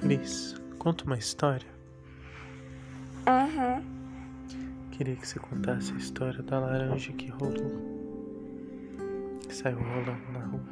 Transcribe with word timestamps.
Cris, 0.00 0.54
conta 0.78 1.04
uma 1.04 1.18
história. 1.18 1.68
Aham. 3.26 3.82
Queria 4.92 5.14
que 5.14 5.28
você 5.28 5.38
contasse 5.38 5.92
a 5.92 5.96
história 5.96 6.42
da 6.42 6.58
laranja 6.58 7.12
que 7.12 7.28
rolou. 7.28 7.70
Que 9.46 9.54
saiu 9.54 9.78
rolando 9.78 10.32
na 10.32 10.40
rua. 10.46 10.64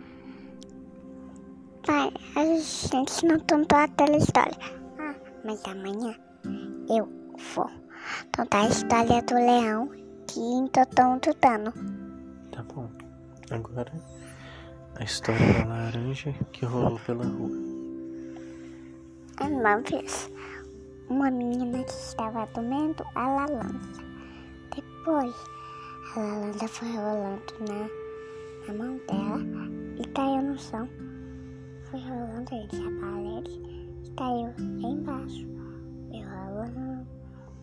Pai, 1.87 2.11
a 2.37 2.45
gente 2.57 3.27
não 3.27 3.39
contou 3.41 3.79
aquela 3.79 4.17
história. 4.17 4.57
Ah, 4.99 5.15
mas 5.45 5.63
amanhã 5.67 6.17
eu 6.89 7.07
vou 7.55 7.71
contar 8.35 8.63
a 8.63 8.69
história 8.69 9.23
do 9.23 9.35
leão 9.35 9.91
que 10.27 10.41
entotou 10.41 11.05
um 11.05 11.19
tutano. 11.19 11.71
Tá 12.51 12.63
bom. 12.63 12.91
Agora, 13.51 13.93
a 14.97 15.05
história 15.05 15.65
da 15.65 15.69
laranja 15.69 16.35
que 16.51 16.65
rolou 16.65 16.99
pela 17.01 17.27
rua. 17.27 17.78
Uma 19.41 19.77
vez, 19.77 20.29
uma 21.09 21.31
menina 21.31 21.85
que 21.85 21.93
estava 21.93 22.45
comendo 22.49 23.05
a 23.15 23.29
lalança. 23.29 24.03
Depois, 24.75 25.33
a 26.17 26.21
lalança 26.21 26.67
foi 26.67 26.89
rolando 26.89 27.55
na, 27.61 28.67
na 28.67 28.85
mão 28.85 29.01
dela 29.07 29.41
e 29.97 30.05
caiu 30.09 30.43
no 30.43 30.59
chão. 30.59 30.89
Foi 31.89 32.01
rolando 32.01 32.53
entre 32.53 32.81
a 32.81 33.01
parede 33.01 33.63
e 34.05 34.11
caiu 34.17 34.53
embaixo. 34.59 35.47
Foi 36.09 36.21
rolando, 36.25 37.07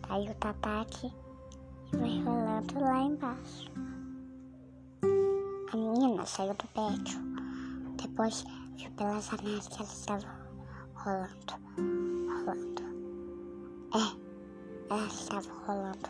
caiu 0.08 0.30
o 0.30 0.34
tataque 0.36 1.06
e 1.08 1.90
foi 1.90 2.22
rolando 2.22 2.80
lá 2.80 3.02
embaixo. 3.02 3.70
A 5.72 5.76
menina 5.76 6.24
saiu 6.24 6.54
do 6.54 6.66
prédio. 6.68 7.20
Depois 8.02 8.46
viu 8.78 8.90
pelas 8.92 9.26
janelas 9.26 9.68
que 9.68 9.82
ela 9.82 9.92
estava 9.92 10.45
rolando, 11.06 11.54
rolando. 12.26 12.82
É, 13.94 14.92
ela 14.92 15.06
estava 15.06 15.52
rolando. 15.64 16.08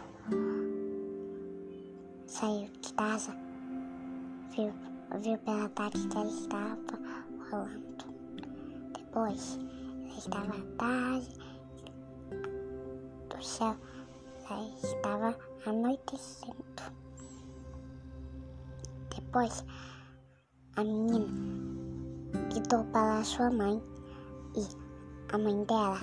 Saiu 2.26 2.70
de 2.80 2.94
casa, 2.94 3.36
viu, 4.54 4.72
viu 5.20 5.38
pela 5.38 5.68
tarde 5.68 6.08
que 6.08 6.16
ela 6.16 6.26
estava 6.26 6.78
rolando. 7.50 8.04
Depois, 8.94 9.58
ela 10.06 10.18
estava 10.18 10.62
tarde 10.78 11.28
do 13.28 13.44
céu, 13.44 13.76
ela 14.48 14.74
estava 14.82 15.38
anoitecendo. 15.66 16.56
Depois, 19.14 19.62
a 20.76 20.82
menina 20.82 21.26
gritou 22.50 22.82
para 22.84 23.22
sua 23.24 23.50
mãe 23.50 23.82
e 24.56 24.85
a 25.32 25.38
mãe 25.38 25.64
dela 25.64 25.98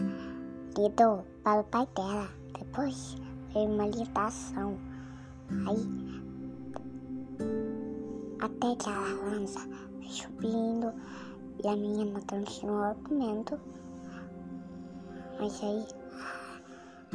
lidou 0.78 1.26
para 1.44 1.62
o 1.62 1.64
pai 1.66 1.88
dela. 1.96 2.30
Depois 2.58 3.16
veio 3.54 3.70
uma 3.70 3.88
lidação. 3.88 4.78
Aí 5.68 6.24
até 8.40 8.76
que 8.76 8.90
a 8.90 9.00
lança 9.24 9.60
subindo 10.10 10.94
e 11.64 11.68
a 11.68 11.76
menina 11.76 12.20
continuou 12.30 12.96
comendo. 13.08 13.60
Mas 15.40 15.64
aí 15.64 15.86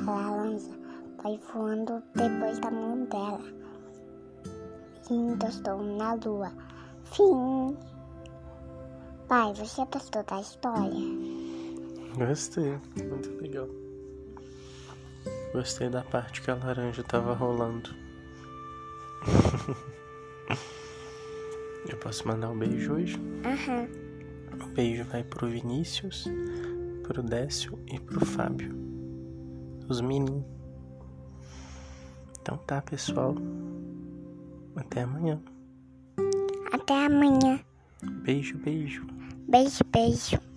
a 0.07 0.31
lança 0.31 0.71
foi 1.21 1.39
voando 1.53 2.03
depois 2.15 2.59
da 2.61 2.71
mão 2.71 3.05
dela. 3.05 3.45
E 5.11 5.15
encostou 5.15 5.83
na 5.83 6.15
lua. 6.15 6.53
Fim. 7.05 7.77
Pai, 9.29 9.53
você 9.55 9.85
gostou 9.93 10.23
da 10.25 10.41
história? 10.41 11.28
Gostei, 12.17 12.79
muito 12.97 13.31
legal. 13.41 13.69
Gostei 15.53 15.89
da 15.89 16.03
parte 16.03 16.43
que 16.43 16.51
a 16.51 16.55
laranja 16.55 17.03
tava 17.03 17.33
rolando. 17.33 17.91
Eu 21.89 21.97
posso 21.99 22.27
mandar 22.29 22.51
um 22.51 22.59
beijo 22.59 22.93
hoje? 22.93 23.17
Aham. 23.45 23.89
O 24.63 24.67
beijo 24.75 25.05
vai 25.05 25.23
pro 25.25 25.49
Vinícius, 25.49 26.27
pro 27.03 27.23
Décio 27.23 27.79
e 27.87 27.99
pro 27.99 28.25
Fábio. 28.25 28.75
Os 29.89 30.01
meninos. 30.01 30.45
Então 32.41 32.59
tá, 32.59 32.83
pessoal. 32.83 33.35
Até 34.77 35.03
amanhã. 35.03 35.41
Até 36.73 37.07
amanhã. 37.07 37.61
Beijo, 38.23 38.59
beijo. 38.59 39.07
Beijo, 39.49 39.85
beijo. 39.91 40.48